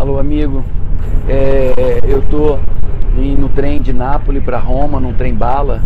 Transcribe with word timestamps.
Alô, 0.00 0.18
amigo. 0.18 0.64
É, 1.28 2.00
eu 2.04 2.22
tô 2.22 2.58
no 3.38 3.50
trem 3.50 3.82
de 3.82 3.92
Nápoles 3.92 4.42
para 4.42 4.58
Roma, 4.58 4.98
num 4.98 5.12
trem 5.12 5.34
bala. 5.34 5.82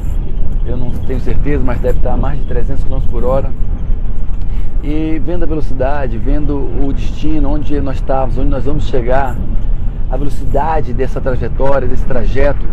Eu 0.65 0.77
não 0.77 0.93
tenho 0.93 1.19
certeza, 1.19 1.65
mas 1.65 1.81
deve 1.81 1.99
estar 1.99 2.13
a 2.13 2.17
mais 2.17 2.39
de 2.39 2.45
300 2.45 2.85
km 2.85 3.01
por 3.11 3.25
hora. 3.25 3.51
E 4.85 5.21
vendo 5.27 5.43
a 5.43 5.47
velocidade, 5.47 6.17
vendo 6.17 6.55
o 6.57 6.93
destino, 6.93 7.51
onde 7.51 7.81
nós 7.81 7.97
estamos, 7.97 8.39
onde 8.39 8.51
nós 8.51 8.67
vamos 8.67 8.87
chegar, 8.87 9.37
a 10.09 10.17
velocidade 10.17 10.93
dessa 10.93 11.21
trajetória, 11.21 11.89
desse 11.89 12.05
trajeto, 12.05 12.65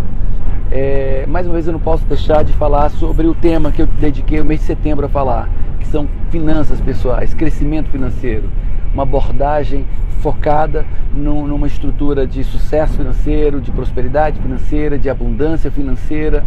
é, 0.72 1.26
mais 1.28 1.48
uma 1.48 1.54
vez 1.54 1.66
eu 1.66 1.74
não 1.74 1.80
posso 1.80 2.06
deixar 2.06 2.44
de 2.44 2.54
falar 2.54 2.90
sobre 2.90 3.26
o 3.26 3.34
tema 3.34 3.72
que 3.72 3.82
eu 3.82 3.88
dediquei 3.88 4.40
o 4.40 4.46
mês 4.46 4.60
de 4.60 4.68
setembro 4.68 5.08
a 5.08 5.10
falar, 5.10 5.50
que 5.80 5.88
são 5.88 6.08
finanças 6.30 6.80
pessoais, 6.80 7.34
crescimento 7.34 7.90
financeiro, 7.90 8.48
uma 8.94 9.04
abordagem 9.04 9.86
focada 10.22 10.86
num, 11.14 11.48
numa 11.48 11.68
estrutura 11.68 12.28
de 12.28 12.44
sucesso 12.44 12.98
financeiro, 12.98 13.60
de 13.60 13.72
prosperidade 13.72 14.40
financeira, 14.40 14.98
de 14.98 15.10
abundância 15.10 15.72
financeira. 15.72 16.46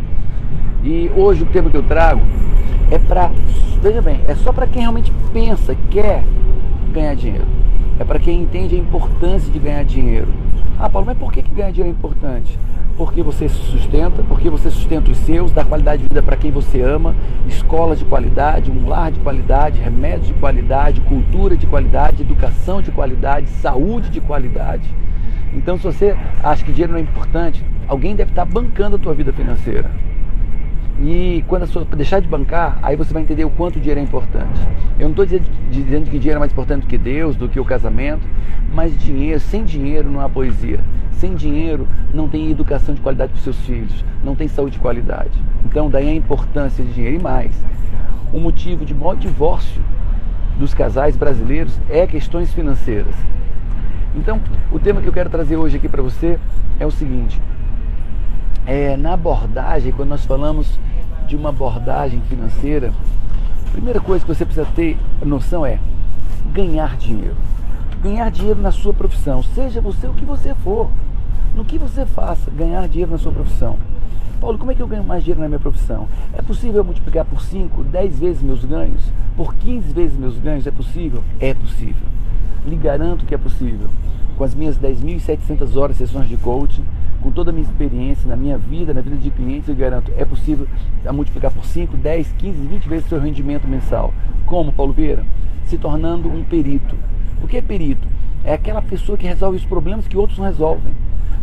E 0.82 1.10
hoje 1.16 1.42
o 1.42 1.46
tema 1.46 1.70
que 1.70 1.76
eu 1.76 1.82
trago 1.82 2.22
é 2.90 2.98
para, 2.98 3.30
veja 3.82 4.02
bem, 4.02 4.20
é 4.28 4.34
só 4.34 4.52
para 4.52 4.66
quem 4.66 4.82
realmente 4.82 5.12
pensa, 5.32 5.76
quer 5.90 6.22
ganhar 6.92 7.14
dinheiro. 7.14 7.63
É 7.98 8.02
para 8.02 8.18
quem 8.18 8.42
entende 8.42 8.74
a 8.74 8.78
importância 8.78 9.52
de 9.52 9.58
ganhar 9.58 9.84
dinheiro. 9.84 10.26
Ah, 10.78 10.90
Paulo, 10.90 11.06
mas 11.06 11.16
por 11.16 11.32
que, 11.32 11.42
que 11.42 11.54
ganhar 11.54 11.70
dinheiro 11.70 11.96
é 11.96 11.98
importante? 11.98 12.58
Porque 12.96 13.22
você 13.22 13.48
se 13.48 13.54
sustenta, 13.54 14.22
porque 14.24 14.50
você 14.50 14.68
sustenta 14.68 15.12
os 15.12 15.18
seus, 15.18 15.52
dá 15.52 15.64
qualidade 15.64 16.02
de 16.02 16.08
vida 16.08 16.20
para 16.20 16.36
quem 16.36 16.50
você 16.50 16.82
ama, 16.82 17.14
escola 17.46 17.94
de 17.94 18.04
qualidade, 18.04 18.70
um 18.70 18.88
lar 18.88 19.12
de 19.12 19.20
qualidade, 19.20 19.80
remédio 19.80 20.26
de 20.26 20.34
qualidade, 20.34 21.00
cultura 21.02 21.56
de 21.56 21.66
qualidade, 21.66 22.22
educação 22.22 22.82
de 22.82 22.90
qualidade, 22.90 23.48
saúde 23.48 24.10
de 24.10 24.20
qualidade. 24.20 24.88
Então, 25.52 25.76
se 25.76 25.84
você 25.84 26.16
acha 26.42 26.64
que 26.64 26.72
dinheiro 26.72 26.92
não 26.92 26.98
é 26.98 27.02
importante, 27.02 27.64
alguém 27.86 28.16
deve 28.16 28.30
estar 28.30 28.44
bancando 28.44 28.96
a 28.96 28.98
tua 28.98 29.14
vida 29.14 29.32
financeira. 29.32 29.88
E 31.00 31.44
quando 31.48 31.64
a 31.64 31.66
sua 31.66 31.84
deixar 31.84 32.20
de 32.20 32.28
bancar, 32.28 32.78
aí 32.82 32.94
você 32.94 33.12
vai 33.12 33.22
entender 33.22 33.44
o 33.44 33.50
quanto 33.50 33.76
o 33.76 33.80
dinheiro 33.80 34.00
é 34.00 34.02
importante. 34.02 34.60
Eu 34.98 35.04
não 35.04 35.10
estou 35.10 35.24
dizendo, 35.26 35.44
dizendo 35.70 36.10
que 36.10 36.18
dinheiro 36.18 36.38
é 36.38 36.40
mais 36.40 36.52
importante 36.52 36.82
do 36.82 36.86
que 36.86 36.96
Deus, 36.96 37.34
do 37.34 37.48
que 37.48 37.58
o 37.58 37.64
casamento, 37.64 38.26
mas 38.72 38.96
dinheiro, 38.96 39.40
sem 39.40 39.64
dinheiro 39.64 40.08
não 40.08 40.20
há 40.20 40.28
poesia. 40.28 40.80
Sem 41.12 41.34
dinheiro 41.34 41.88
não 42.12 42.28
tem 42.28 42.50
educação 42.50 42.94
de 42.94 43.00
qualidade 43.00 43.32
para 43.32 43.38
os 43.38 43.44
seus 43.44 43.58
filhos, 43.60 44.04
não 44.22 44.36
tem 44.36 44.46
saúde 44.46 44.74
de 44.74 44.78
qualidade. 44.78 45.32
Então 45.64 45.90
daí 45.90 46.08
a 46.08 46.14
importância 46.14 46.84
de 46.84 46.92
dinheiro 46.92 47.16
e 47.16 47.22
mais. 47.22 47.52
O 48.32 48.38
motivo 48.38 48.84
de 48.84 48.94
maior 48.94 49.16
divórcio 49.16 49.82
dos 50.58 50.74
casais 50.74 51.16
brasileiros 51.16 51.78
é 51.88 52.06
questões 52.06 52.52
financeiras. 52.52 53.14
Então, 54.14 54.40
o 54.70 54.78
tema 54.78 55.00
que 55.00 55.08
eu 55.08 55.12
quero 55.12 55.28
trazer 55.28 55.56
hoje 55.56 55.76
aqui 55.76 55.88
para 55.88 56.02
você 56.02 56.38
é 56.78 56.86
o 56.86 56.90
seguinte: 56.90 57.40
é, 58.66 58.96
na 58.96 59.12
abordagem, 59.12 59.92
quando 59.92 60.10
nós 60.10 60.24
falamos 60.24 60.78
de 61.26 61.36
uma 61.36 61.50
abordagem 61.50 62.20
financeira, 62.28 62.92
a 63.66 63.70
primeira 63.70 64.00
coisa 64.00 64.24
que 64.24 64.34
você 64.34 64.44
precisa 64.44 64.66
ter 64.74 64.98
noção 65.24 65.64
é 65.64 65.78
ganhar 66.52 66.96
dinheiro. 66.96 67.36
Ganhar 68.02 68.30
dinheiro 68.30 68.60
na 68.60 68.70
sua 68.70 68.92
profissão, 68.92 69.42
seja 69.42 69.80
você 69.80 70.06
o 70.06 70.14
que 70.14 70.24
você 70.24 70.54
for, 70.54 70.90
no 71.54 71.64
que 71.64 71.78
você 71.78 72.04
faça, 72.04 72.50
ganhar 72.50 72.86
dinheiro 72.88 73.12
na 73.12 73.18
sua 73.18 73.32
profissão. 73.32 73.78
Paulo, 74.40 74.58
como 74.58 74.72
é 74.72 74.74
que 74.74 74.82
eu 74.82 74.86
ganho 74.86 75.04
mais 75.04 75.22
dinheiro 75.22 75.40
na 75.40 75.48
minha 75.48 75.60
profissão? 75.60 76.06
É 76.34 76.42
possível 76.42 76.76
eu 76.76 76.84
multiplicar 76.84 77.24
por 77.24 77.40
5, 77.40 77.82
10 77.84 78.18
vezes 78.18 78.42
meus 78.42 78.64
ganhos? 78.64 79.02
Por 79.36 79.54
15 79.54 79.92
vezes 79.92 80.18
meus 80.18 80.38
ganhos? 80.38 80.66
É 80.66 80.70
possível? 80.70 81.22
É 81.40 81.54
possível. 81.54 82.06
Lhe 82.66 82.76
garanto 82.76 83.24
que 83.24 83.34
é 83.34 83.38
possível. 83.38 83.88
Com 84.36 84.44
as 84.44 84.54
minhas 84.54 84.76
10.700 84.78 85.76
horas 85.76 85.96
de 85.96 86.06
sessões 86.06 86.28
de 86.28 86.36
coaching, 86.36 86.84
com 87.24 87.30
toda 87.30 87.50
a 87.50 87.54
minha 87.54 87.64
experiência 87.64 88.28
na 88.28 88.36
minha 88.36 88.58
vida, 88.58 88.92
na 88.92 89.00
vida 89.00 89.16
de 89.16 89.30
clientes, 89.30 89.66
eu 89.66 89.74
garanto, 89.74 90.12
é 90.14 90.26
possível 90.26 90.68
multiplicar 91.10 91.50
por 91.50 91.64
5, 91.64 91.96
10, 91.96 92.32
15, 92.36 92.66
20 92.66 92.86
vezes 92.86 93.06
o 93.06 93.08
seu 93.08 93.18
rendimento 93.18 93.66
mensal. 93.66 94.12
Como, 94.44 94.70
Paulo 94.70 94.92
Vieira? 94.92 95.24
Se 95.64 95.78
tornando 95.78 96.28
um 96.28 96.44
perito. 96.44 96.94
O 97.42 97.48
que 97.48 97.56
é 97.56 97.62
perito? 97.62 98.06
É 98.44 98.52
aquela 98.52 98.82
pessoa 98.82 99.16
que 99.16 99.26
resolve 99.26 99.56
os 99.56 99.64
problemas 99.64 100.06
que 100.06 100.18
outros 100.18 100.38
não 100.38 100.44
resolvem. 100.44 100.92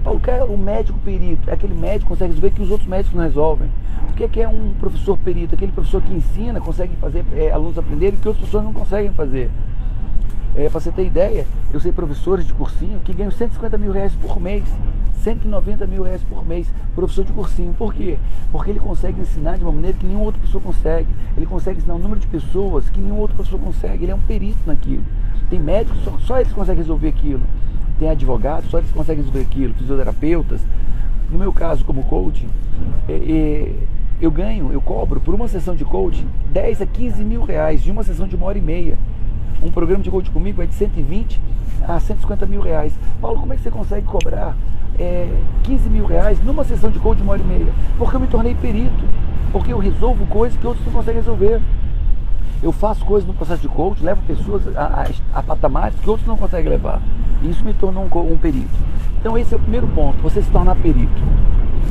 Paulo, 0.03 0.19
o 0.19 0.21
que 0.21 0.29
é 0.29 0.43
o 0.43 0.55
médico 0.55 0.99
perito? 0.99 1.49
É 1.49 1.53
aquele 1.53 1.73
médico 1.73 2.01
que 2.01 2.09
consegue 2.09 2.33
resolver 2.33 2.55
que 2.55 2.61
os 2.61 2.69
outros 2.69 2.87
médicos 2.87 3.15
não 3.15 3.23
resolvem. 3.23 3.69
O 4.07 4.13
que 4.13 4.39
é, 4.39 4.43
é 4.43 4.47
um 4.47 4.73
professor 4.79 5.17
perito? 5.17 5.55
Aquele 5.55 5.71
professor 5.71 5.99
que 6.03 6.13
ensina, 6.13 6.61
consegue 6.61 6.95
fazer 6.97 7.25
é, 7.33 7.49
alunos 7.49 7.75
aprenderem 7.79 8.19
que 8.19 8.27
outras 8.27 8.45
pessoas 8.45 8.63
não 8.63 8.71
conseguem 8.73 9.11
fazer. 9.13 9.49
É, 10.55 10.67
para 10.69 10.79
você 10.79 10.91
ter 10.91 11.05
ideia, 11.05 11.45
eu 11.71 11.79
sei 11.79 11.91
professores 11.91 12.45
de 12.45 12.53
cursinho 12.53 12.99
que 12.99 13.13
ganham 13.13 13.31
150 13.31 13.77
mil 13.77 13.91
reais 13.91 14.13
por 14.15 14.39
mês. 14.39 14.63
190 15.23 15.85
mil 15.85 16.03
reais 16.03 16.23
por 16.23 16.45
mês, 16.45 16.67
professor 16.95 17.23
de 17.23 17.31
cursinho. 17.31 17.73
Por 17.73 17.93
quê? 17.93 18.17
Porque 18.51 18.71
ele 18.71 18.79
consegue 18.79 19.21
ensinar 19.21 19.57
de 19.57 19.63
uma 19.63 19.71
maneira 19.71 19.95
que 19.97 20.05
nenhuma 20.05 20.25
outra 20.25 20.41
pessoa 20.41 20.61
consegue. 20.61 21.07
Ele 21.37 21.45
consegue 21.45 21.77
ensinar 21.77 21.95
um 21.95 21.99
número 21.99 22.19
de 22.19 22.27
pessoas 22.27 22.89
que 22.89 22.99
nenhuma 22.99 23.21
outra 23.21 23.37
pessoa 23.37 23.61
consegue. 23.61 24.03
Ele 24.03 24.11
é 24.11 24.15
um 24.15 24.19
perito 24.19 24.59
naquilo. 24.65 25.03
Tem 25.49 25.59
médicos, 25.59 26.03
só, 26.03 26.17
só 26.19 26.39
eles 26.39 26.51
conseguem 26.51 26.81
resolver 26.81 27.07
aquilo. 27.07 27.41
Tem 27.99 28.09
advogados, 28.09 28.69
só 28.69 28.79
eles 28.79 28.91
conseguem 28.91 29.23
resolver 29.23 29.41
aquilo. 29.41 29.73
Fisioterapeutas. 29.75 30.61
No 31.31 31.37
meu 31.37 31.53
caso, 31.53 31.85
como 31.85 32.03
coaching, 32.03 32.49
é, 33.07 33.13
é, 33.13 33.73
eu 34.19 34.31
ganho, 34.31 34.71
eu 34.73 34.81
cobro 34.81 35.21
por 35.21 35.33
uma 35.33 35.47
sessão 35.47 35.75
de 35.75 35.85
coaching 35.85 36.27
10 36.51 36.81
a 36.81 36.85
15 36.85 37.23
mil 37.23 37.43
reais 37.43 37.81
de 37.81 37.89
uma 37.89 38.03
sessão 38.03 38.27
de 38.27 38.35
uma 38.35 38.47
hora 38.47 38.57
e 38.57 38.61
meia. 38.61 38.97
Um 39.61 39.69
programa 39.69 40.03
de 40.03 40.09
coaching 40.09 40.31
comigo 40.31 40.61
é 40.61 40.65
de 40.65 40.73
120 40.73 41.39
a 41.87 41.99
150 41.99 42.45
mil 42.45 42.61
reais. 42.61 42.93
Paulo, 43.19 43.39
como 43.39 43.53
é 43.53 43.55
que 43.55 43.63
você 43.63 43.71
consegue 43.71 44.05
cobrar 44.05 44.55
é, 44.99 45.29
15 45.63 45.89
mil 45.89 46.05
reais 46.05 46.43
numa 46.43 46.63
sessão 46.63 46.89
de 46.89 46.99
coaching 46.99 47.17
de 47.17 47.23
uma 47.23 47.33
hora 47.33 47.41
e 47.41 47.45
meia? 47.45 47.73
Porque 47.97 48.15
eu 48.15 48.19
me 48.19 48.27
tornei 48.27 48.55
perito. 48.55 49.03
Porque 49.51 49.73
eu 49.73 49.79
resolvo 49.79 50.25
coisas 50.27 50.57
que 50.57 50.65
outros 50.65 50.85
não 50.85 50.93
conseguem 50.93 51.21
resolver. 51.21 51.61
Eu 52.63 52.71
faço 52.71 53.03
coisas 53.03 53.27
no 53.27 53.33
processo 53.33 53.61
de 53.61 53.67
coaching, 53.67 54.03
levo 54.03 54.21
pessoas 54.23 54.63
a, 54.75 55.05
a, 55.33 55.39
a 55.39 55.43
patamares 55.43 55.99
que 55.99 56.09
outros 56.09 56.27
não 56.27 56.37
conseguem 56.37 56.69
levar. 56.69 57.01
E 57.41 57.49
isso 57.49 57.63
me 57.63 57.73
tornou 57.73 58.03
um, 58.03 58.33
um 58.33 58.37
perito. 58.37 58.69
Então 59.19 59.37
esse 59.37 59.53
é 59.53 59.57
o 59.57 59.59
primeiro 59.59 59.87
ponto, 59.87 60.21
você 60.21 60.41
se 60.41 60.49
tornar 60.49 60.75
perito. 60.75 61.21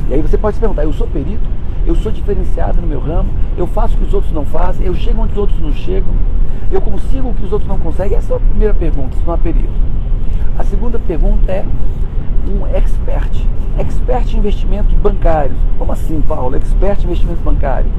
E 0.09 0.13
aí 0.13 0.21
você 0.21 0.37
pode 0.37 0.55
se 0.55 0.59
perguntar, 0.59 0.83
eu 0.83 0.93
sou 0.93 1.07
perito? 1.07 1.47
Eu 1.85 1.95
sou 1.95 2.11
diferenciado 2.11 2.79
no 2.79 2.87
meu 2.87 2.99
ramo? 2.99 3.29
Eu 3.57 3.65
faço 3.65 3.95
o 3.95 3.97
que 3.97 4.05
os 4.05 4.13
outros 4.13 4.31
não 4.31 4.45
fazem? 4.45 4.85
Eu 4.85 4.93
chego 4.95 5.21
onde 5.21 5.31
os 5.31 5.37
outros 5.37 5.59
não 5.59 5.73
chegam? 5.73 6.13
Eu 6.71 6.81
consigo 6.81 7.29
o 7.29 7.33
que 7.33 7.43
os 7.43 7.51
outros 7.51 7.69
não 7.69 7.77
conseguem? 7.77 8.17
Essa 8.17 8.33
é 8.33 8.37
a 8.37 8.39
primeira 8.39 8.73
pergunta, 8.73 9.15
se 9.17 9.23
não 9.25 9.37
perito. 9.37 9.69
A 10.57 10.63
segunda 10.63 10.99
pergunta 10.99 11.51
é 11.51 11.65
um 12.47 12.67
expert. 12.67 13.47
Expert 13.77 14.33
em 14.33 14.37
investimentos 14.37 14.93
bancários. 14.95 15.57
Como 15.77 15.91
assim, 15.91 16.21
Paulo? 16.21 16.55
Expert 16.55 17.01
em 17.01 17.05
investimentos 17.05 17.43
bancários. 17.43 17.91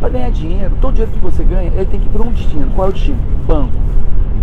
Para 0.00 0.10
ganhar 0.10 0.30
dinheiro, 0.30 0.76
todo 0.80 0.94
dinheiro 0.94 1.12
que 1.12 1.20
você 1.20 1.42
ganha, 1.42 1.70
ele 1.74 1.86
tem 1.86 2.00
que 2.00 2.06
ir 2.06 2.10
para 2.10 2.22
um 2.22 2.30
destino. 2.32 2.70
Qual 2.74 2.88
é 2.88 2.90
o 2.90 2.92
destino? 2.92 3.18
Banco. 3.46 3.72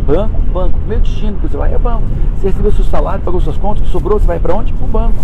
Banco, 0.07 0.41
banco. 0.53 0.77
Primeiro 0.79 1.03
destino 1.03 1.37
que 1.37 1.47
você 1.47 1.57
vai 1.57 1.73
é 1.73 1.77
banco. 1.77 2.03
Você 2.35 2.47
recebeu 2.47 2.71
seu 2.71 2.85
salário, 2.85 3.21
pagou 3.23 3.39
suas 3.39 3.57
contas, 3.57 3.87
sobrou, 3.87 4.19
você 4.19 4.27
vai 4.27 4.39
para 4.39 4.55
onde? 4.55 4.73
Para 4.73 4.85
o 4.85 4.87
banco. 4.87 5.15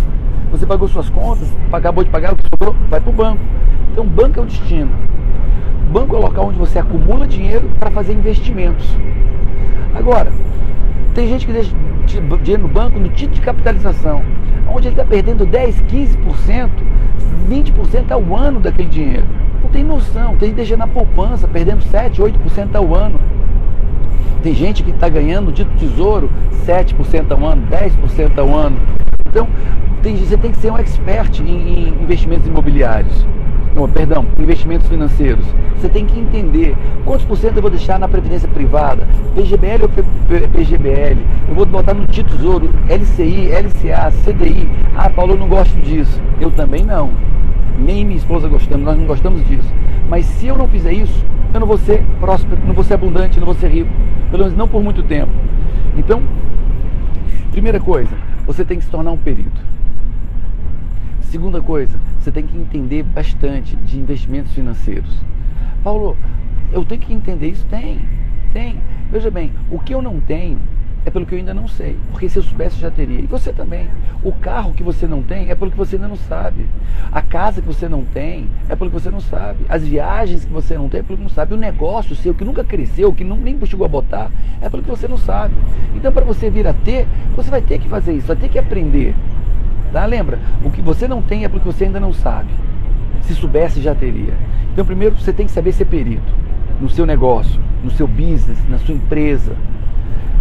Você 0.51 0.65
pagou 0.65 0.87
suas 0.87 1.09
contas, 1.09 1.47
acabou 1.71 2.03
de 2.03 2.09
pagar, 2.09 2.33
o 2.33 2.35
que 2.35 2.43
sobrou, 2.43 2.75
vai 2.89 2.99
para 2.99 3.09
o 3.09 3.13
banco. 3.13 3.41
Então, 3.91 4.05
banco 4.05 4.39
é 4.39 4.43
o 4.43 4.45
destino. 4.45 4.91
Banco 5.91 6.15
é 6.15 6.19
o 6.19 6.21
local 6.21 6.47
onde 6.47 6.59
você 6.59 6.77
acumula 6.77 7.25
dinheiro 7.25 7.67
para 7.79 7.89
fazer 7.89 8.13
investimentos. 8.13 8.85
Agora, 9.95 10.31
tem 11.15 11.27
gente 11.27 11.47
que 11.47 11.51
deixa 11.51 11.73
dinheiro 12.05 12.61
no 12.61 12.67
banco 12.67 12.99
no 12.99 13.09
título 13.09 13.35
de 13.35 13.41
capitalização, 13.41 14.21
onde 14.67 14.87
ele 14.87 14.93
está 14.93 15.03
perdendo 15.03 15.47
10, 15.47 15.81
15%, 15.81 16.69
20% 17.49 18.11
ao 18.11 18.35
ano 18.35 18.59
daquele 18.59 18.87
dinheiro. 18.87 19.25
Não 19.63 19.69
tem 19.71 19.83
noção, 19.83 20.35
tem 20.35 20.49
gente 20.49 20.57
deixando 20.57 20.79
na 20.79 20.87
poupança, 20.87 21.47
perdendo 21.47 21.81
7, 21.81 22.21
8% 22.21 22.75
ao 22.75 22.95
ano. 22.95 23.19
Tem 24.43 24.53
gente 24.53 24.83
que 24.83 24.91
está 24.91 25.09
ganhando 25.09 25.51
título 25.51 25.75
tesouro 25.77 26.29
7% 26.67 27.31
ao 27.31 27.45
ano, 27.45 27.67
10% 27.67 28.37
ao 28.37 28.55
ano. 28.55 28.77
Então, 29.27 29.47
tem, 30.03 30.15
você 30.15 30.37
tem 30.37 30.51
que 30.51 30.57
ser 30.57 30.71
um 30.71 30.77
expert 30.77 31.39
em, 31.41 31.45
em 31.45 32.03
investimentos 32.03 32.47
imobiliários 32.47 33.25
oh, 33.75 33.87
perdão, 33.87 34.25
investimentos 34.37 34.87
financeiros. 34.87 35.45
Você 35.75 35.89
tem 35.89 36.05
que 36.05 36.19
entender 36.19 36.75
quantos 37.05 37.25
por 37.25 37.37
cento 37.37 37.57
eu 37.57 37.61
vou 37.61 37.71
deixar 37.71 37.99
na 37.99 38.07
previdência 38.07 38.47
privada, 38.47 39.07
PGBL 39.35 39.83
ou 39.83 39.89
PGBL, 40.49 41.17
eu 41.47 41.55
vou 41.55 41.65
botar 41.65 41.93
no 41.93 42.05
tesouro, 42.07 42.69
LCI, 42.89 43.49
LCA, 43.51 44.11
CDI. 44.23 44.69
Ah, 44.95 45.09
Paulo, 45.09 45.33
eu 45.33 45.37
não 45.37 45.47
gosto 45.47 45.79
disso. 45.81 46.21
Eu 46.39 46.51
também 46.51 46.83
não. 46.83 47.11
Nem 47.77 48.05
minha 48.05 48.17
esposa 48.17 48.47
gostamos, 48.47 48.85
nós 48.85 48.97
não 48.97 49.05
gostamos 49.05 49.47
disso. 49.47 49.69
Mas 50.09 50.25
se 50.25 50.47
eu 50.47 50.57
não 50.57 50.67
fizer 50.67 50.91
isso, 50.91 51.25
eu 51.53 51.59
não 51.59 51.67
vou 51.67 51.77
ser 51.77 52.03
próspero, 52.19 52.61
não 52.65 52.73
vou 52.73 52.83
ser 52.83 52.95
abundante, 52.95 53.39
não 53.39 53.45
vou 53.45 53.55
ser 53.55 53.69
rico. 53.69 53.89
Pelo 54.29 54.43
menos 54.43 54.57
não 54.57 54.67
por 54.67 54.83
muito 54.83 55.01
tempo. 55.03 55.31
Então, 55.97 56.21
primeira 57.51 57.79
coisa, 57.79 58.11
você 58.45 58.65
tem 58.65 58.77
que 58.77 58.85
se 58.85 58.91
tornar 58.91 59.11
um 59.11 59.17
perito. 59.17 59.61
Segunda 61.23 61.61
coisa, 61.61 61.95
você 62.19 62.31
tem 62.31 62.45
que 62.45 62.57
entender 62.57 63.03
bastante 63.03 63.75
de 63.77 63.97
investimentos 63.97 64.51
financeiros. 64.53 65.15
Paulo, 65.83 66.17
eu 66.71 66.83
tenho 66.83 67.01
que 67.01 67.13
entender 67.13 67.49
isso? 67.49 67.65
Tem, 67.65 68.01
tem. 68.53 68.77
Veja 69.11 69.31
bem, 69.31 69.51
o 69.71 69.79
que 69.79 69.93
eu 69.93 70.01
não 70.01 70.19
tenho 70.19 70.59
é 71.05 71.09
pelo 71.09 71.25
que 71.25 71.33
eu 71.33 71.39
ainda 71.39 71.53
não 71.53 71.67
sei. 71.67 71.97
Porque 72.11 72.27
se 72.27 72.37
eu 72.37 72.43
soubesse, 72.43 72.75
eu 72.75 72.81
já 72.81 72.91
teria. 72.91 73.19
E 73.19 73.25
você 73.25 73.53
também. 73.53 73.87
O 74.21 74.31
carro 74.33 74.73
que 74.73 74.83
você 74.83 75.07
não 75.07 75.23
tem 75.23 75.49
é 75.49 75.55
pelo 75.55 75.71
que 75.71 75.77
você 75.77 75.95
ainda 75.95 76.07
não 76.07 76.15
sabe. 76.15 76.65
A 77.11 77.21
casa 77.21 77.61
que 77.61 77.67
você 77.67 77.87
não 77.87 78.03
tem 78.03 78.47
é 78.67 78.75
pelo 78.75 78.89
que 78.89 78.99
você 78.99 79.09
não 79.09 79.21
sabe. 79.21 79.65
As 79.69 79.83
viagens 79.83 80.43
que 80.43 80.51
você 80.51 80.77
não 80.77 80.89
tem 80.89 80.99
é 80.99 81.03
pelo 81.03 81.17
que 81.17 81.23
não 81.23 81.29
sabe. 81.29 81.53
O 81.53 81.57
negócio 81.57 82.15
seu 82.15 82.33
que 82.33 82.43
nunca 82.43 82.63
cresceu, 82.63 83.13
que 83.13 83.23
não, 83.23 83.37
nem 83.37 83.57
chegou 83.65 83.85
a 83.85 83.89
botar, 83.89 84.29
é 84.61 84.69
pelo 84.69 84.83
que 84.83 84.89
você 84.89 85.07
não 85.07 85.17
sabe. 85.17 85.53
Então, 85.95 86.11
para 86.11 86.25
você 86.25 86.49
vir 86.49 86.67
a 86.67 86.73
ter, 86.73 87.07
você 87.35 87.49
vai 87.49 87.61
ter 87.61 87.79
que 87.79 87.87
fazer 87.87 88.13
isso, 88.13 88.27
vai 88.27 88.35
ter 88.35 88.49
que 88.49 88.59
aprender. 88.59 89.15
Tá? 89.91 90.05
Lembra? 90.05 90.39
O 90.63 90.69
que 90.69 90.81
você 90.81 91.07
não 91.07 91.21
tem 91.21 91.45
é 91.45 91.49
porque 91.49 91.65
você 91.65 91.85
ainda 91.85 91.99
não 91.99 92.13
sabe. 92.13 92.49
Se 93.23 93.33
soubesse, 93.35 93.81
já 93.81 93.93
teria. 93.95 94.33
Então, 94.71 94.85
primeiro 94.85 95.17
você 95.17 95.33
tem 95.33 95.45
que 95.45 95.51
saber 95.51 95.71
ser 95.71 95.85
perito 95.85 96.31
no 96.79 96.89
seu 96.89 97.05
negócio, 97.05 97.59
no 97.83 97.91
seu 97.91 98.07
business, 98.07 98.57
na 98.69 98.77
sua 98.79 98.95
empresa. 98.95 99.55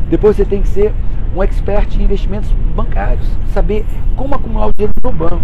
Depois 0.08 0.36
você 0.36 0.44
tem 0.44 0.62
que 0.62 0.68
ser 0.68 0.92
um 1.34 1.42
expert 1.42 1.96
em 1.96 2.04
investimentos 2.04 2.50
bancários, 2.74 3.26
saber 3.52 3.84
como 4.16 4.34
acumular 4.34 4.68
o 4.68 4.72
dinheiro 4.72 4.94
no 5.02 5.12
banco. 5.12 5.42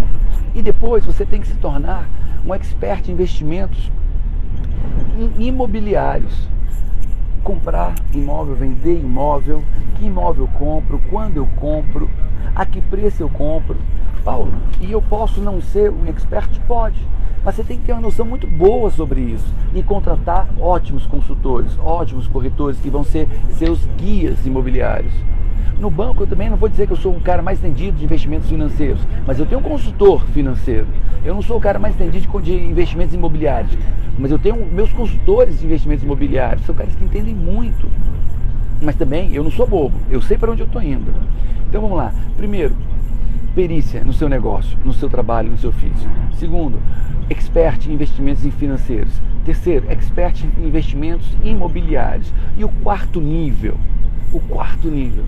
E 0.55 0.63
depois 0.63 1.05
você 1.05 1.25
tem 1.25 1.41
que 1.41 1.49
se 1.49 1.57
tornar 1.57 2.09
um 2.47 2.55
expert 2.55 3.09
em 3.09 3.13
investimentos 3.13 3.91
imobiliários. 5.39 6.49
Comprar 7.45 7.95
imóvel, 8.15 8.55
vender 8.55 8.99
imóvel, 8.99 9.63
que 9.97 10.07
imóvel 10.07 10.45
eu 10.45 10.59
compro, 10.59 10.99
quando 11.11 11.37
eu 11.37 11.47
compro, 11.57 12.09
a 12.55 12.65
que 12.65 12.81
preço 12.81 13.23
eu 13.23 13.29
compro. 13.29 13.77
Paulo, 14.25 14.51
e 14.81 14.91
eu 14.91 15.03
posso 15.03 15.43
não 15.43 15.61
ser 15.61 15.91
um 15.93 16.07
expert? 16.07 16.59
Pode. 16.67 17.07
Mas 17.45 17.57
você 17.57 17.63
tem 17.63 17.79
que 17.79 17.85
ter 17.85 17.93
uma 17.93 18.01
noção 18.01 18.25
muito 18.25 18.47
boa 18.47 18.91
sobre 18.91 19.21
isso 19.21 19.47
e 19.75 19.83
contratar 19.83 20.49
ótimos 20.59 21.07
consultores, 21.07 21.79
ótimos 21.79 22.27
corretores 22.27 22.79
que 22.79 22.89
vão 22.89 23.05
ser 23.05 23.29
seus 23.59 23.85
guias 23.99 24.47
imobiliários. 24.47 25.13
No 25.79 25.91
banco 25.91 26.23
eu 26.23 26.27
também 26.27 26.49
não 26.49 26.57
vou 26.57 26.69
dizer 26.69 26.87
que 26.87 26.93
eu 26.93 26.97
sou 26.97 27.15
um 27.15 27.21
cara 27.21 27.43
mais 27.43 27.59
entendido 27.59 27.99
de 27.99 28.05
investimentos 28.05 28.49
financeiros, 28.49 29.01
mas 29.27 29.39
eu 29.39 29.45
tenho 29.45 29.61
um 29.61 29.65
consultor 29.65 30.25
financeiro. 30.27 30.87
Eu 31.23 31.35
não 31.35 31.43
sou 31.43 31.59
o 31.59 31.61
cara 31.61 31.79
mais 31.79 31.95
entendido 31.95 32.41
de 32.41 32.55
investimentos 32.55 33.15
imobiliários, 33.15 33.77
mas 34.19 34.31
eu 34.31 34.39
tenho 34.39 34.65
meus 34.65 34.93
consultores 34.93 35.59
de 35.59 35.67
investimentos 35.67 36.05
imobiliários, 36.05 36.65
são 36.65 36.75
caras 36.75 36.95
que 36.95 37.05
entendem 37.05 37.35
muito. 37.35 37.89
Mas 38.81 38.97
também 38.97 39.35
eu 39.35 39.45
não 39.45 39.51
sou 39.51 39.67
bobo, 39.67 39.99
eu 40.11 40.23
sei 40.23 40.39
para 40.39 40.51
onde 40.51 40.63
eu 40.63 40.67
estou 40.67 40.83
indo. 40.83 41.13
Então 41.69 41.83
vamos 41.83 41.99
lá. 41.99 42.13
Primeiro, 42.37 42.75
perícia 43.55 44.03
no 44.03 44.13
seu 44.13 44.29
negócio, 44.29 44.77
no 44.85 44.93
seu 44.93 45.09
trabalho, 45.09 45.51
no 45.51 45.59
seu 45.59 45.71
ofício. 45.71 46.11
Segundo, 46.39 46.79
expert 47.31 47.87
em 47.87 47.93
investimentos 47.93 48.45
financeiros. 48.55 49.13
Terceiro, 49.45 49.91
expert 49.91 50.45
em 50.45 50.67
investimentos 50.67 51.27
imobiliários. 51.45 52.33
E 52.57 52.65
o 52.65 52.69
quarto 52.69 53.21
nível, 53.21 53.77
o 54.33 54.41
quarto 54.41 54.89
nível, 54.89 55.25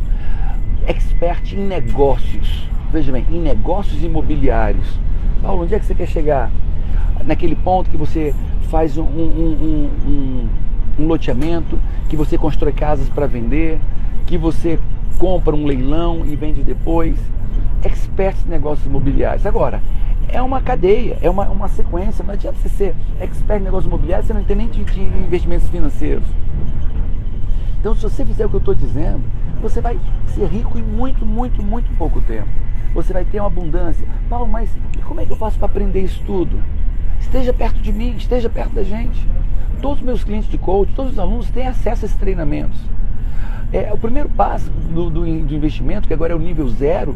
expert 0.86 1.52
em 1.52 1.66
negócios. 1.66 2.68
Veja 2.92 3.12
bem, 3.12 3.24
em 3.30 3.40
negócios 3.40 4.02
imobiliários. 4.02 4.98
Paulo, 5.42 5.62
onde 5.62 5.74
é 5.74 5.78
que 5.78 5.86
você 5.86 5.94
quer 5.94 6.08
chegar? 6.08 6.50
Naquele 7.24 7.54
ponto 7.54 7.90
que 7.90 7.96
você 7.96 8.34
faz 8.68 8.98
um, 8.98 9.02
um, 9.02 9.90
um, 10.06 10.48
um 10.98 11.06
loteamento, 11.06 11.78
que 12.08 12.16
você 12.16 12.36
constrói 12.36 12.72
casas 12.72 13.08
para 13.08 13.26
vender, 13.26 13.78
que 14.26 14.36
você 14.36 14.78
compra 15.18 15.54
um 15.54 15.64
leilão 15.64 16.24
e 16.26 16.34
vende 16.36 16.62
depois 16.62 17.16
experts 17.86 18.44
em 18.46 18.50
negócios 18.50 18.86
imobiliários. 18.86 19.46
Agora, 19.46 19.80
é 20.28 20.42
uma 20.42 20.60
cadeia, 20.60 21.18
é 21.20 21.30
uma, 21.30 21.48
uma 21.48 21.68
sequência. 21.68 22.24
Não 22.24 22.34
adianta 22.34 22.58
você 22.58 22.68
ser 22.68 22.94
expert 23.20 23.60
em 23.60 23.64
negócios 23.64 23.86
imobiliários, 23.86 24.26
você 24.26 24.34
não 24.34 24.44
tem 24.44 24.56
nem 24.56 24.68
de, 24.68 24.84
de 24.84 25.00
investimentos 25.00 25.68
financeiros. 25.68 26.26
Então, 27.78 27.94
se 27.94 28.02
você 28.02 28.24
fizer 28.24 28.46
o 28.46 28.48
que 28.48 28.56
eu 28.56 28.60
estou 28.60 28.74
dizendo, 28.74 29.22
você 29.62 29.80
vai 29.80 29.98
ser 30.34 30.46
rico 30.46 30.78
em 30.78 30.82
muito, 30.82 31.24
muito, 31.24 31.62
muito 31.62 31.96
pouco 31.96 32.20
tempo. 32.20 32.48
Você 32.94 33.12
vai 33.12 33.24
ter 33.24 33.40
uma 33.40 33.46
abundância. 33.46 34.06
Paulo, 34.28 34.48
mas 34.48 34.68
como 35.04 35.20
é 35.20 35.26
que 35.26 35.32
eu 35.32 35.36
faço 35.36 35.58
para 35.58 35.66
aprender 35.66 36.00
isso 36.00 36.22
tudo? 36.26 36.58
Esteja 37.20 37.52
perto 37.52 37.80
de 37.80 37.92
mim, 37.92 38.16
esteja 38.16 38.48
perto 38.48 38.74
da 38.74 38.82
gente. 38.82 39.26
Todos 39.80 39.98
os 39.98 40.04
meus 40.04 40.24
clientes 40.24 40.48
de 40.50 40.58
coach, 40.58 40.92
todos 40.94 41.12
os 41.12 41.18
alunos 41.18 41.50
têm 41.50 41.66
acesso 41.66 42.04
a 42.04 42.06
esses 42.06 42.16
treinamentos. 42.16 42.78
É, 43.72 43.92
o 43.92 43.98
primeiro 43.98 44.28
passo 44.28 44.70
do, 44.70 45.10
do, 45.10 45.20
do 45.20 45.54
investimento, 45.54 46.08
que 46.08 46.14
agora 46.14 46.32
é 46.32 46.36
o 46.36 46.38
nível 46.38 46.68
zero, 46.68 47.14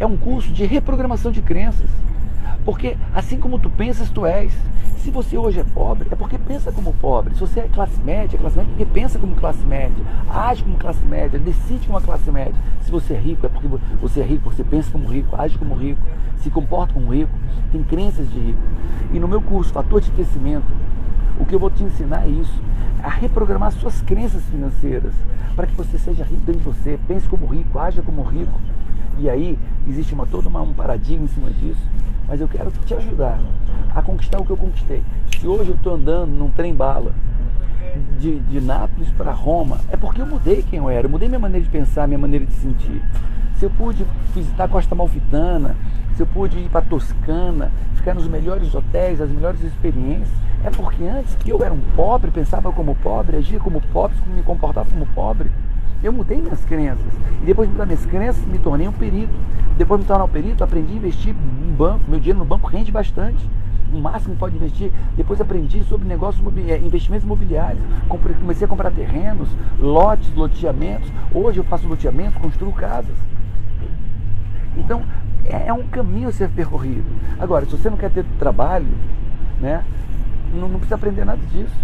é 0.00 0.06
um 0.06 0.16
curso 0.16 0.52
de 0.52 0.64
reprogramação 0.64 1.30
de 1.30 1.42
crenças. 1.42 1.88
Porque 2.64 2.96
assim 3.14 3.38
como 3.38 3.58
tu 3.58 3.70
pensas, 3.70 4.10
tu 4.10 4.26
és. 4.26 4.52
Se 4.98 5.10
você 5.10 5.38
hoje 5.38 5.60
é 5.60 5.64
pobre, 5.64 6.08
é 6.10 6.14
porque 6.14 6.36
pensa 6.36 6.70
como 6.70 6.92
pobre. 6.92 7.34
Se 7.34 7.40
você 7.40 7.60
é 7.60 7.68
classe 7.68 7.98
média, 8.00 8.36
é 8.36 8.38
classe 8.38 8.56
média 8.56 8.70
porque 8.76 8.84
pensa 8.84 9.18
como 9.18 9.34
classe 9.36 9.64
média, 9.64 9.96
age 10.28 10.62
como 10.62 10.76
classe 10.76 11.02
média, 11.04 11.38
decide 11.38 11.86
como 11.86 12.00
classe 12.00 12.30
média. 12.30 12.54
Se 12.82 12.90
você 12.90 13.14
é 13.14 13.18
rico, 13.18 13.46
é 13.46 13.48
porque 13.48 13.68
você 14.00 14.20
é 14.20 14.24
rico, 14.24 14.50
você 14.50 14.62
pensa 14.64 14.90
como 14.90 15.08
rico, 15.08 15.34
age 15.36 15.56
como 15.56 15.74
rico, 15.74 16.00
se 16.42 16.50
comporta 16.50 16.92
como 16.92 17.12
rico, 17.12 17.30
tem 17.72 17.82
crenças 17.82 18.28
de 18.30 18.38
rico. 18.38 18.58
E 19.12 19.18
no 19.18 19.28
meu 19.28 19.40
curso, 19.40 19.72
Fator 19.72 20.00
de 20.00 20.10
Crescimento, 20.10 20.66
o 21.38 21.46
que 21.46 21.54
eu 21.54 21.58
vou 21.58 21.70
te 21.70 21.82
ensinar 21.82 22.26
é 22.26 22.28
isso, 22.28 22.60
a 23.02 23.08
reprogramar 23.08 23.72
suas 23.72 24.02
crenças 24.02 24.42
financeiras, 24.50 25.14
para 25.54 25.66
que 25.66 25.74
você 25.74 25.96
seja 25.98 26.24
rico 26.24 26.42
dentro 26.44 26.60
de 26.60 26.66
você, 26.66 26.98
pense 27.08 27.26
como 27.28 27.46
rico, 27.46 27.78
haja 27.78 28.02
como 28.02 28.22
rico 28.22 28.60
e 29.18 29.28
aí 29.28 29.58
existe 29.88 30.14
uma, 30.14 30.26
todo 30.26 30.46
uma, 30.46 30.62
um 30.62 30.72
paradigma 30.72 31.24
em 31.24 31.28
cima 31.28 31.50
disso. 31.50 31.80
Mas 32.28 32.40
eu 32.40 32.48
quero 32.48 32.70
te 32.84 32.94
ajudar 32.94 33.40
a 33.94 34.02
conquistar 34.02 34.38
o 34.38 34.44
que 34.44 34.50
eu 34.50 34.56
conquistei. 34.56 35.02
Se 35.38 35.46
hoje 35.46 35.70
eu 35.70 35.76
estou 35.76 35.94
andando 35.94 36.30
num 36.30 36.50
trem-bala 36.50 37.12
de, 38.18 38.38
de 38.40 38.60
Nápoles 38.60 39.08
para 39.10 39.32
Roma, 39.32 39.78
é 39.90 39.96
porque 39.96 40.20
eu 40.20 40.26
mudei 40.26 40.62
quem 40.62 40.78
eu 40.78 40.90
era, 40.90 41.06
eu 41.06 41.10
mudei 41.10 41.28
minha 41.28 41.38
maneira 41.38 41.64
de 41.64 41.70
pensar, 41.70 42.06
minha 42.06 42.18
maneira 42.18 42.44
de 42.44 42.52
sentir. 42.52 43.02
Se 43.56 43.64
eu 43.64 43.70
pude 43.70 44.04
visitar 44.34 44.64
a 44.64 44.68
Costa 44.68 44.94
Malfitana, 44.94 45.74
se 46.16 46.22
eu 46.22 46.26
pude 46.26 46.58
ir 46.58 46.68
para 46.68 46.82
Toscana, 46.82 47.72
ficar 47.94 48.14
nos 48.14 48.28
melhores 48.28 48.74
hotéis, 48.74 49.20
as 49.20 49.30
melhores 49.30 49.62
experiências, 49.62 50.28
é 50.64 50.70
porque 50.70 51.04
antes 51.04 51.36
eu 51.46 51.62
era 51.64 51.72
um 51.72 51.80
pobre, 51.96 52.30
pensava 52.30 52.70
como 52.72 52.94
pobre, 52.96 53.36
agia 53.36 53.58
como 53.58 53.80
pobre, 53.80 54.16
me 54.34 54.42
comportava 54.42 54.90
como 54.90 55.06
pobre. 55.06 55.50
Eu 56.02 56.12
mudei 56.12 56.40
minhas 56.40 56.64
crenças. 56.64 57.12
E 57.42 57.46
depois 57.46 57.68
de 57.68 57.72
mudar 57.72 57.86
minhas 57.86 58.06
crenças, 58.06 58.44
me 58.46 58.58
tornei 58.58 58.86
um 58.86 58.92
perito. 58.92 59.32
Depois 59.76 60.00
de 60.00 60.04
me 60.04 60.08
tornar 60.08 60.24
um 60.24 60.28
perito, 60.28 60.62
aprendi 60.62 60.92
a 60.92 60.96
investir 60.96 61.34
em 61.34 61.72
banco. 61.72 62.04
Meu 62.08 62.20
dinheiro 62.20 62.38
no 62.38 62.44
banco 62.44 62.68
rende 62.68 62.92
bastante. 62.92 63.48
O 63.92 63.98
máximo 63.98 64.36
pode 64.36 64.54
investir. 64.56 64.92
Depois 65.16 65.40
aprendi 65.40 65.82
sobre 65.84 66.06
negócios, 66.06 66.44
é, 66.68 66.78
investimentos 66.78 67.24
imobiliários. 67.24 67.82
Comecei 68.08 68.64
a 68.64 68.68
comprar 68.68 68.92
terrenos, 68.92 69.48
lotes, 69.80 70.32
loteamentos. 70.34 71.10
Hoje 71.34 71.58
eu 71.58 71.64
faço 71.64 71.88
loteamento, 71.88 72.38
construo 72.38 72.72
casas. 72.72 73.16
Então, 74.76 75.02
é, 75.44 75.68
é 75.68 75.72
um 75.72 75.82
caminho 75.88 76.28
a 76.28 76.32
ser 76.32 76.48
percorrido. 76.50 77.06
Agora, 77.40 77.64
se 77.64 77.72
você 77.72 77.90
não 77.90 77.96
quer 77.96 78.10
ter 78.10 78.24
trabalho, 78.38 78.86
né, 79.60 79.82
não 80.54 80.70
precisa 80.70 80.94
aprender 80.94 81.24
nada 81.24 81.40
disso 81.50 81.74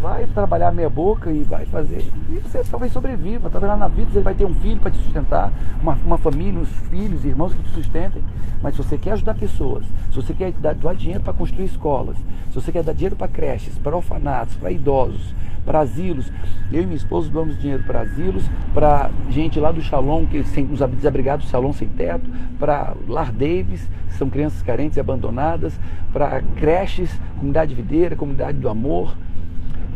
vai 0.00 0.26
trabalhar 0.26 0.72
meia 0.72 0.90
boca 0.90 1.30
e 1.30 1.42
vai 1.42 1.64
fazer. 1.66 2.04
E 2.28 2.38
você 2.40 2.62
talvez 2.70 2.92
sobreviva, 2.92 3.48
talvez 3.48 3.70
lá 3.70 3.76
na 3.76 3.88
vida 3.88 4.10
você 4.12 4.20
vai 4.20 4.34
ter 4.34 4.44
um 4.44 4.54
filho 4.54 4.80
para 4.80 4.90
te 4.90 4.98
sustentar, 4.98 5.52
uma, 5.80 5.96
uma 6.04 6.18
família, 6.18 6.60
uns 6.60 6.70
filhos, 6.90 7.24
irmãos 7.24 7.54
que 7.54 7.62
te 7.62 7.70
sustentem. 7.70 8.22
Mas 8.62 8.74
se 8.74 8.82
você 8.82 8.98
quer 8.98 9.12
ajudar 9.12 9.34
pessoas, 9.34 9.84
se 10.10 10.16
você 10.16 10.32
quer 10.32 10.52
dar, 10.52 10.74
doar 10.74 10.94
dinheiro 10.94 11.22
para 11.22 11.32
construir 11.32 11.66
escolas, 11.66 12.16
se 12.50 12.54
você 12.54 12.72
quer 12.72 12.82
dar 12.82 12.92
dinheiro 12.92 13.16
para 13.16 13.28
creches, 13.28 13.78
para 13.78 13.96
orfanatos, 13.96 14.54
para 14.56 14.70
idosos, 14.70 15.34
para 15.64 15.80
asilos, 15.80 16.30
eu 16.72 16.82
e 16.82 16.86
minha 16.86 16.96
esposa 16.96 17.30
doamos 17.30 17.58
dinheiro 17.58 17.82
para 17.84 18.00
asilos, 18.00 18.44
para 18.72 19.10
gente 19.30 19.58
lá 19.58 19.72
do 19.72 19.80
Shalom, 19.80 20.26
que 20.26 20.44
sem, 20.44 20.64
os 20.70 20.80
desabrigados 20.96 21.46
do 21.46 21.50
Shalom 21.50 21.72
sem 21.72 21.88
teto, 21.88 22.28
para 22.58 22.94
Lar 23.08 23.32
Davis, 23.32 23.88
que 24.08 24.14
são 24.14 24.28
crianças 24.28 24.62
carentes 24.62 24.96
e 24.96 25.00
abandonadas, 25.00 25.78
para 26.12 26.42
creches, 26.56 27.10
comunidade 27.36 27.74
videira, 27.74 28.14
comunidade 28.14 28.58
do 28.58 28.68
amor 28.68 29.14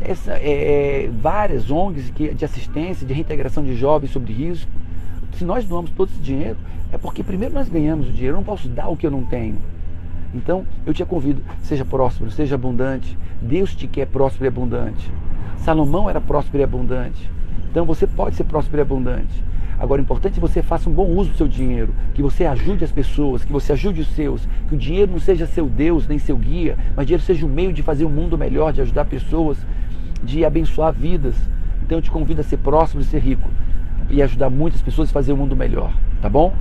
essa, 0.00 0.32
é, 0.32 1.04
é 1.04 1.10
várias 1.10 1.70
ONGs 1.70 2.12
de 2.12 2.44
assistência, 2.44 3.06
de 3.06 3.12
reintegração 3.12 3.64
de 3.64 3.74
jovens 3.74 4.10
sobre 4.10 4.32
risco. 4.32 4.70
Se 5.32 5.44
nós 5.44 5.64
doamos 5.64 5.90
todo 5.90 6.08
esse 6.08 6.20
dinheiro, 6.20 6.56
é 6.92 6.98
porque 6.98 7.22
primeiro 7.22 7.54
nós 7.54 7.68
ganhamos 7.68 8.08
o 8.08 8.12
dinheiro, 8.12 8.34
eu 8.34 8.38
não 8.38 8.44
posso 8.44 8.68
dar 8.68 8.88
o 8.88 8.96
que 8.96 9.06
eu 9.06 9.10
não 9.10 9.24
tenho. 9.24 9.58
Então, 10.34 10.66
eu 10.84 10.92
te 10.92 11.04
convido, 11.04 11.42
seja 11.62 11.84
próspero, 11.84 12.30
seja 12.30 12.54
abundante. 12.54 13.16
Deus 13.40 13.74
te 13.74 13.86
quer 13.86 14.06
próspero 14.06 14.44
e 14.44 14.48
abundante. 14.48 15.10
Salomão 15.58 16.08
era 16.08 16.20
próspero 16.20 16.62
e 16.62 16.64
abundante. 16.64 17.30
Então, 17.70 17.84
você 17.84 18.06
pode 18.06 18.36
ser 18.36 18.44
próspero 18.44 18.78
e 18.78 18.82
abundante. 18.82 19.44
Agora, 19.78 20.00
o 20.00 20.04
importante 20.04 20.32
é 20.32 20.34
que 20.34 20.40
você 20.40 20.60
faça 20.60 20.90
um 20.90 20.92
bom 20.92 21.06
uso 21.06 21.30
do 21.30 21.36
seu 21.36 21.46
dinheiro, 21.46 21.94
que 22.12 22.20
você 22.20 22.44
ajude 22.44 22.84
as 22.84 22.90
pessoas, 22.90 23.44
que 23.44 23.52
você 23.52 23.72
ajude 23.72 24.00
os 24.00 24.08
seus, 24.08 24.46
que 24.68 24.74
o 24.74 24.78
dinheiro 24.78 25.12
não 25.12 25.20
seja 25.20 25.46
seu 25.46 25.66
Deus 25.66 26.08
nem 26.08 26.18
seu 26.18 26.36
guia, 26.36 26.76
mas 26.96 27.04
o 27.04 27.06
dinheiro 27.06 27.22
seja 27.22 27.46
o 27.46 27.48
meio 27.48 27.72
de 27.72 27.82
fazer 27.82 28.04
o 28.04 28.08
um 28.08 28.10
mundo 28.10 28.36
melhor, 28.36 28.72
de 28.72 28.80
ajudar 28.80 29.04
pessoas, 29.04 29.56
de 30.22 30.44
abençoar 30.44 30.92
vidas. 30.92 31.36
Então 31.82 31.98
eu 31.98 32.02
te 32.02 32.10
convido 32.10 32.40
a 32.40 32.44
ser 32.44 32.56
próximo 32.56 33.00
e 33.00 33.04
ser 33.04 33.20
rico 33.20 33.48
e 34.10 34.22
ajudar 34.22 34.50
muitas 34.50 34.82
pessoas 34.82 35.10
a 35.10 35.12
fazer 35.12 35.32
o 35.32 35.36
mundo 35.36 35.54
melhor, 35.54 35.92
tá 36.20 36.28
bom? 36.28 36.56